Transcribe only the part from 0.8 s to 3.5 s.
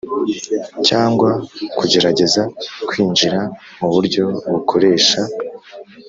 cyangwa kugerageza kwinjira